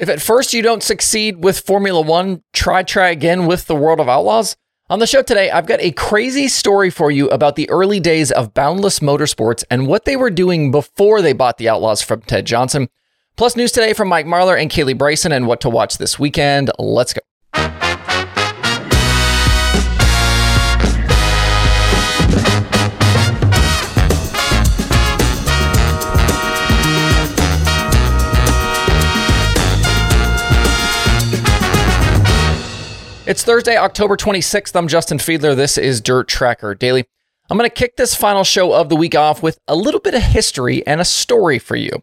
[0.00, 4.00] If at first you don't succeed with Formula One, try, try again with the World
[4.00, 4.56] of Outlaws.
[4.88, 8.32] On the show today, I've got a crazy story for you about the early days
[8.32, 12.46] of Boundless Motorsports and what they were doing before they bought the Outlaws from Ted
[12.46, 12.88] Johnson.
[13.36, 16.70] Plus, news today from Mike Marlar and Kaylee Bryson and what to watch this weekend.
[16.78, 17.20] Let's go.
[33.30, 34.74] It's Thursday, October 26th.
[34.74, 35.54] I'm Justin Fiedler.
[35.54, 37.04] This is Dirt Tracker Daily.
[37.48, 40.14] I'm going to kick this final show of the week off with a little bit
[40.14, 42.02] of history and a story for you.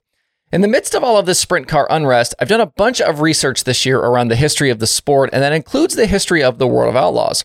[0.53, 3.19] In the midst of all of this sprint car unrest, I've done a bunch of
[3.19, 6.59] research this year around the history of the sport, and that includes the history of
[6.59, 7.43] the World of Outlaws.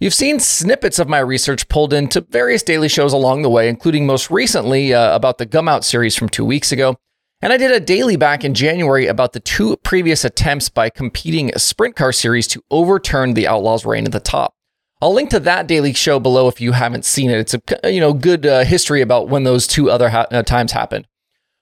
[0.00, 4.06] You've seen snippets of my research pulled into various daily shows along the way, including
[4.06, 6.96] most recently uh, about the Gum Out series from two weeks ago.
[7.42, 11.50] And I did a daily back in January about the two previous attempts by competing
[11.56, 14.54] sprint car series to overturn the Outlaws' reign at the top.
[15.00, 17.38] I'll link to that daily show below if you haven't seen it.
[17.38, 20.72] It's a you know good uh, history about when those two other ha- uh, times
[20.72, 21.06] happened.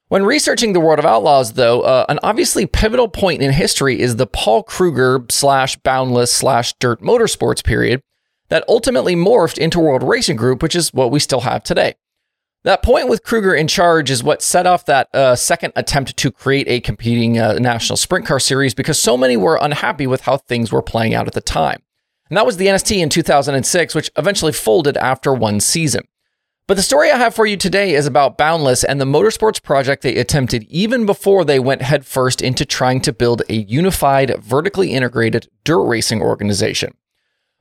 [0.09, 4.17] When researching the World of Outlaws, though, uh, an obviously pivotal point in history is
[4.17, 8.01] the Paul Kruger slash Boundless slash Dirt Motorsports period
[8.49, 11.93] that ultimately morphed into World Racing Group, which is what we still have today.
[12.65, 16.29] That point with Kruger in charge is what set off that uh, second attempt to
[16.31, 20.37] create a competing uh, national sprint car series because so many were unhappy with how
[20.37, 21.81] things were playing out at the time.
[22.29, 26.03] And that was the NST in 2006, which eventually folded after one season.
[26.67, 30.03] But the story I have for you today is about Boundless and the motorsports project
[30.03, 35.47] they attempted even before they went headfirst into trying to build a unified, vertically integrated
[35.63, 36.93] dirt racing organization.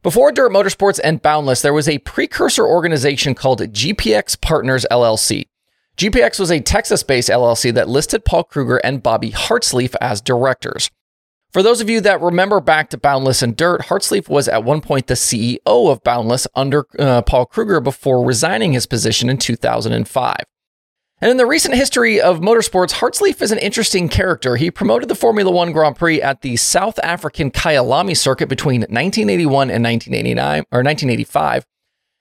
[0.00, 5.48] Before Dirt Motorsports and Boundless, there was a precursor organization called GPX Partners LLC.
[5.96, 10.88] GPX was a Texas based LLC that listed Paul Kruger and Bobby Hartslief as directors.
[11.52, 14.80] For those of you that remember back to Boundless and Dirt, Hartslief was at one
[14.80, 20.36] point the CEO of Boundless under uh, Paul Kruger before resigning his position in 2005.
[21.20, 24.55] And in the recent history of motorsports, Hartslief is an interesting character.
[24.55, 29.70] He promoted the Formula One Grand Prix at the South African Kyalami circuit between 1981
[29.70, 31.67] and 1989 or 1985,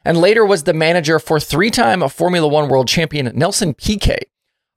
[0.03, 4.29] and later was the manager for three-time Formula One world champion Nelson Piquet.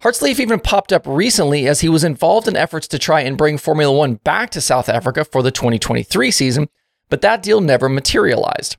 [0.02, 3.56] Hartslief even popped up recently as he was involved in efforts to try and bring
[3.56, 6.68] Formula One back to South Africa for the 2023 season,
[7.08, 8.76] but that deal never materialized.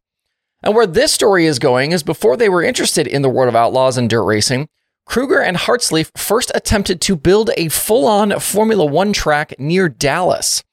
[0.62, 3.56] And where this story is going is before they were interested in the world of
[3.56, 4.70] outlaws and dirt racing,
[5.12, 10.64] Kruger and Hartslief first attempted to build a full on Formula One track near Dallas.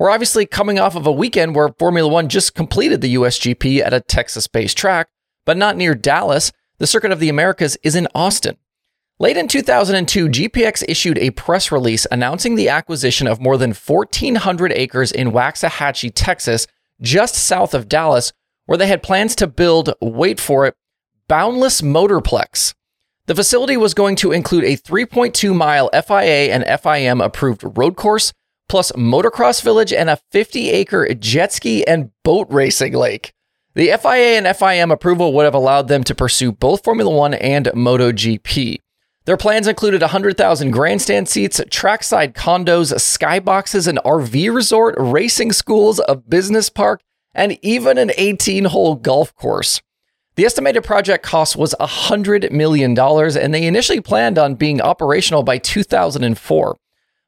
[0.00, 3.94] We're obviously coming off of a weekend where Formula One just completed the USGP at
[3.94, 5.10] a Texas based track,
[5.44, 6.50] but not near Dallas.
[6.78, 8.56] The Circuit of the Americas is in Austin.
[9.20, 14.72] Late in 2002, GPX issued a press release announcing the acquisition of more than 1,400
[14.72, 16.66] acres in Waxahachie, Texas,
[17.00, 18.32] just south of Dallas,
[18.66, 20.74] where they had plans to build, wait for it,
[21.28, 22.74] Boundless Motorplex.
[23.26, 28.34] The facility was going to include a 3.2 mile FIA and FIM approved road course,
[28.68, 33.32] plus motocross village and a 50 acre jet ski and boat racing lake.
[33.74, 37.64] The FIA and FIM approval would have allowed them to pursue both Formula One and
[37.66, 38.80] MotoGP.
[39.24, 46.14] Their plans included 100,000 grandstand seats, trackside condos, skyboxes, an RV resort, racing schools, a
[46.14, 47.00] business park,
[47.32, 49.80] and even an 18 hole golf course.
[50.36, 55.58] The estimated project cost was $100 million, and they initially planned on being operational by
[55.58, 56.76] 2004.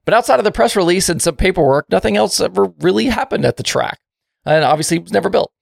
[0.04, 3.56] But outside of the press release and some paperwork, nothing else ever really happened at
[3.56, 4.00] the track.
[4.44, 5.52] And obviously, it was never built.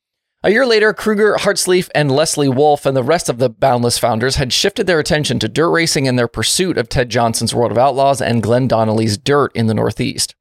[0.42, 4.36] A year later, Kruger, Hartslief, and Leslie Wolf and the rest of the Boundless founders
[4.36, 7.78] had shifted their attention to dirt racing in their pursuit of Ted Johnson's World of
[7.78, 10.34] Outlaws and Glenn Donnelly's Dirt in the Northeast.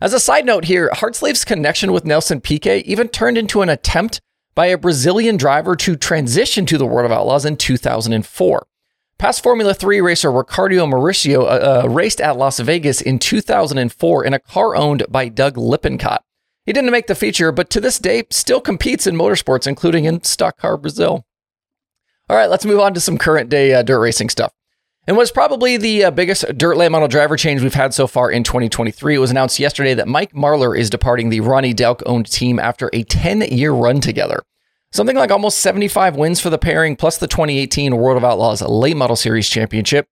[0.00, 4.20] As a side note here, Hartslief's connection with Nelson Piquet even turned into an attempt
[4.56, 8.66] by a Brazilian driver to transition to the World of Outlaws in 2004.
[9.18, 14.34] Past Formula 3 racer Ricardo Mauricio uh, uh, raced at Las Vegas in 2004 in
[14.34, 16.22] a car owned by Doug Lippincott.
[16.64, 20.24] He didn't make the feature, but to this day still competes in motorsports, including in
[20.24, 21.24] Stock Car Brazil.
[22.28, 24.52] All right, let's move on to some current day uh, dirt racing stuff.
[25.08, 28.28] And what's probably the uh, biggest dirt late model driver change we've had so far
[28.28, 29.14] in 2023.
[29.14, 32.90] It was announced yesterday that Mike Marlar is departing the Ronnie Delk owned team after
[32.92, 34.42] a 10 year run together.
[34.90, 38.96] Something like almost 75 wins for the pairing, plus the 2018 World of Outlaws Late
[38.96, 40.08] Model Series Championship.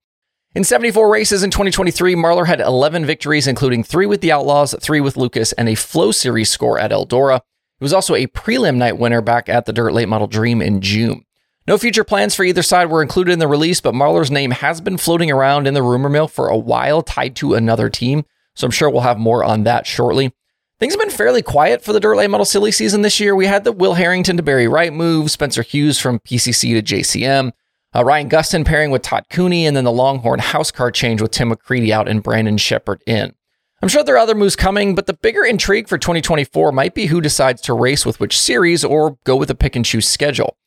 [0.54, 5.00] In 74 races in 2023, Marlar had 11 victories, including three with the Outlaws, three
[5.00, 7.40] with Lucas, and a Flow Series score at Eldora.
[7.80, 10.80] He was also a prelim night winner back at the Dirt Late Model Dream in
[10.80, 11.24] June.
[11.66, 14.82] No future plans for either side were included in the release, but Marlar's name has
[14.82, 18.26] been floating around in the rumor mill for a while, tied to another team.
[18.54, 20.34] so I'm sure we'll have more on that shortly.
[20.78, 23.34] Things have been fairly quiet for the Late Model Silly season this year.
[23.34, 27.52] We had the Will Harrington to Barry Wright move, Spencer Hughes from PCC to JCM,
[27.94, 31.30] uh, Ryan Gustin pairing with Todd Cooney, and then the Longhorn house car change with
[31.30, 33.34] Tim McCreadie out and Brandon Sheppard in.
[33.80, 37.06] I'm sure there are other moves coming, but the bigger intrigue for 2024 might be
[37.06, 40.58] who decides to race with which series or go with a pick and choose schedule.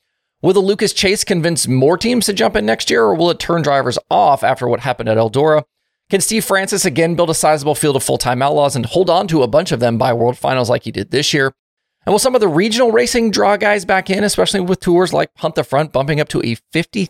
[0.43, 3.39] Will the Lucas Chase convince more teams to jump in next year, or will it
[3.39, 5.63] turn drivers off after what happened at Eldora?
[6.11, 9.27] Can Steve Francis again build a sizable field of full time outlaws and hold on
[9.29, 11.55] to a bunch of them by World Finals like he did this year?
[12.05, 15.31] And will some of the regional racing draw guys back in, especially with tours like
[15.37, 17.09] Hunt the Front bumping up to a $50,000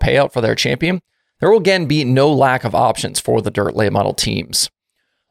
[0.00, 1.02] payout for their champion?
[1.40, 4.70] There will again be no lack of options for the dirt late model teams.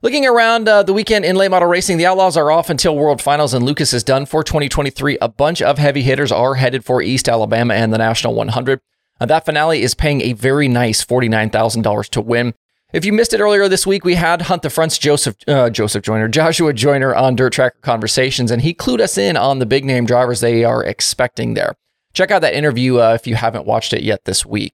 [0.03, 3.21] Looking around uh, the weekend in late model racing, the Outlaws are off until World
[3.21, 5.19] Finals and Lucas is done for 2023.
[5.21, 8.81] A bunch of heavy hitters are headed for East Alabama and the National 100.
[9.19, 12.55] Uh, that finale is paying a very nice $49,000 to win.
[12.91, 16.03] If you missed it earlier this week, we had Hunt the Front's Joseph uh, Joseph
[16.03, 19.85] Joyner, Joshua Joyner on Dirt Tracker Conversations, and he clued us in on the big
[19.85, 21.75] name drivers they are expecting there.
[22.13, 24.73] Check out that interview uh, if you haven't watched it yet this week.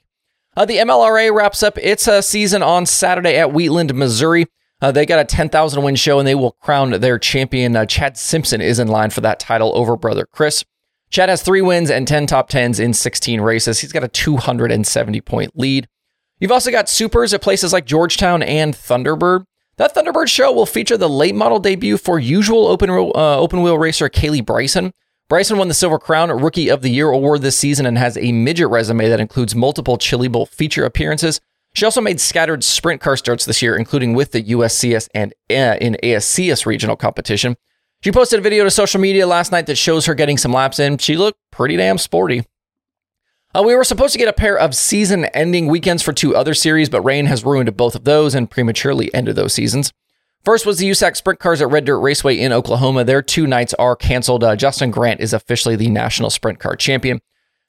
[0.56, 4.46] Uh, the MLRA wraps up its uh, season on Saturday at Wheatland, Missouri.
[4.82, 7.76] Uh, they got a 10,000 win show and they will crown their champion.
[7.76, 10.64] Uh, Chad Simpson is in line for that title over brother Chris.
[11.10, 13.80] Chad has three wins and 10 top 10s in 16 races.
[13.80, 15.88] He's got a 270 point lead.
[16.40, 19.46] You've also got supers at places like Georgetown and Thunderbird.
[19.78, 23.78] That Thunderbird show will feature the late model debut for usual open, uh, open wheel
[23.78, 24.92] racer Kaylee Bryson.
[25.30, 28.32] Bryson won the Silver Crown Rookie of the Year award this season and has a
[28.32, 31.42] midget resume that includes multiple Chili Bowl feature appearances,
[31.74, 35.78] she also made scattered sprint car starts this year, including with the USCS and uh,
[35.80, 37.56] in ASCS regional competition.
[38.04, 40.80] She posted a video to social media last night that shows her getting some laps
[40.80, 40.98] in.
[40.98, 42.44] She looked pretty damn sporty.
[43.56, 46.54] Uh, we were supposed to get a pair of season ending weekends for two other
[46.54, 49.94] series, but rain has ruined both of those and prematurely ended those seasons.
[50.46, 53.04] First was the USAC Sprint Cars at Red Dirt Raceway in Oklahoma.
[53.04, 54.44] Their two nights are canceled.
[54.44, 57.20] Uh, Justin Grant is officially the national sprint car champion.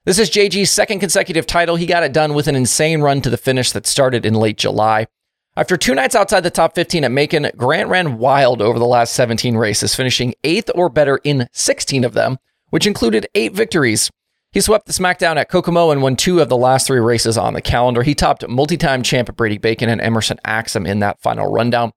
[0.08, 1.76] This is JG's second consecutive title.
[1.76, 4.56] He got it done with an insane run to the finish that started in late
[4.56, 5.06] July.
[5.54, 9.12] After two nights outside the top 15 at Macon, Grant ran wild over the last
[9.12, 12.38] 17 races, finishing eighth or better in 16 of them,
[12.70, 14.10] which included eight victories.
[14.50, 17.52] He swept the SmackDown at Kokomo and won two of the last three races on
[17.52, 18.02] the calendar.
[18.02, 21.92] He topped multi time champ Brady Bacon and Emerson Axsom in that final rundown.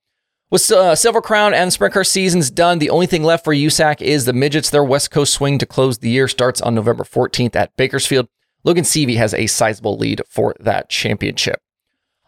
[0.51, 4.01] With uh, Silver Crown and Sprint Car seasons done, the only thing left for USAC
[4.01, 4.69] is the Midgets.
[4.69, 8.27] Their West Coast swing to close the year starts on November 14th at Bakersfield.
[8.65, 11.62] Logan Seavey has a sizable lead for that championship.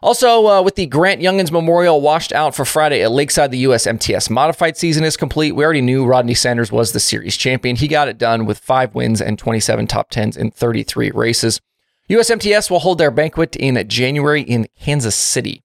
[0.00, 3.86] Also, uh, with the Grant Junghans Memorial washed out for Friday at Lakeside, the US
[3.86, 5.52] MTS modified season is complete.
[5.52, 7.76] We already knew Rodney Sanders was the series champion.
[7.76, 11.60] He got it done with five wins and 27 top 10s in 33 races.
[12.08, 15.62] USMTS will hold their banquet in January in Kansas City.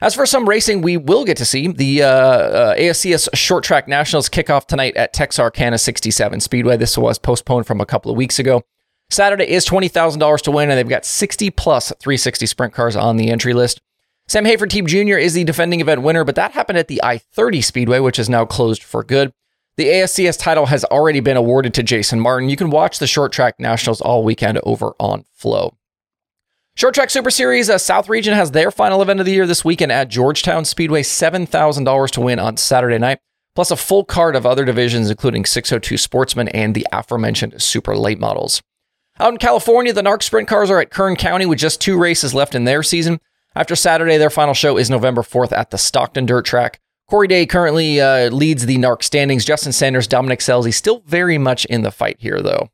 [0.00, 3.88] As for some racing, we will get to see the uh, uh, ASCS Short Track
[3.88, 6.76] Nationals kickoff tonight at Texarkana 67 Speedway.
[6.76, 8.62] This was postponed from a couple of weeks ago.
[9.10, 13.30] Saturday is $20,000 to win, and they've got 60 plus 360 sprint cars on the
[13.30, 13.80] entry list.
[14.28, 15.18] Sam Hafertepe Jr.
[15.18, 18.28] is the defending event winner, but that happened at the I 30 Speedway, which is
[18.28, 19.32] now closed for good.
[19.78, 22.48] The ASCS title has already been awarded to Jason Martin.
[22.48, 25.77] You can watch the Short Track Nationals all weekend over on Flow.
[26.78, 29.64] Short Track Super Series, uh, South Region has their final event of the year this
[29.64, 31.02] weekend at Georgetown Speedway.
[31.02, 33.18] $7,000 to win on Saturday night,
[33.56, 38.20] plus a full card of other divisions, including 602 Sportsman and the aforementioned Super Late
[38.20, 38.62] Models.
[39.18, 42.32] Out in California, the NARC Sprint Cars are at Kern County with just two races
[42.32, 43.18] left in their season.
[43.56, 46.78] After Saturday, their final show is November 4th at the Stockton Dirt Track.
[47.10, 49.44] Corey Day currently uh, leads the NARC standings.
[49.44, 52.70] Justin Sanders, Dominic Scelzi still very much in the fight here, though.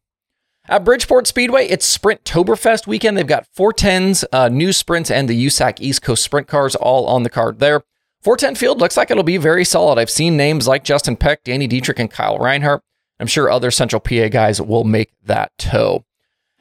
[0.66, 3.18] At Bridgeport Speedway, it's Sprint Toberfest weekend.
[3.18, 7.22] They've got 410s, uh, new sprints, and the USAC East Coast Sprint cars all on
[7.22, 7.82] the card there.
[8.22, 9.98] 410 field looks like it'll be very solid.
[9.98, 12.82] I've seen names like Justin Peck, Danny Dietrich, and Kyle Reinhardt.
[13.20, 16.06] I'm sure other Central PA guys will make that tow.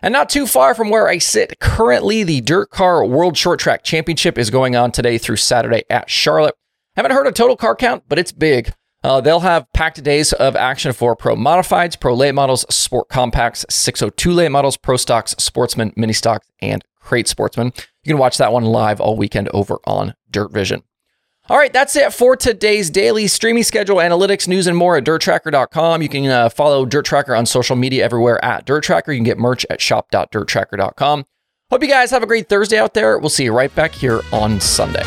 [0.01, 4.38] And not too far from where I sit, currently the DIRTcar World Short Track Championship
[4.38, 6.55] is going on today through Saturday at Charlotte.
[6.98, 8.74] Haven't heard a total car count, but it's big.
[9.03, 13.65] Uh, they'll have packed days of action for Pro Modifieds, Pro Late Models, Sport Compacts,
[13.69, 17.74] 602 Late Models, Pro Stocks, Sportsman, Mini Stocks, and Crate Sportsman.
[18.03, 20.83] You can watch that one live all weekend over on Dirt Vision.
[21.50, 26.01] All right, that's it for today's daily streaming schedule, analytics, news, and more at dirttracker.com.
[26.01, 29.12] You can uh, follow Dirt Tracker on social media everywhere at Dirt Tracker.
[29.12, 31.25] You can get merch at shop.dirttracker.com.
[31.69, 33.17] Hope you guys have a great Thursday out there.
[33.17, 35.03] We'll see you right back here on Sunday.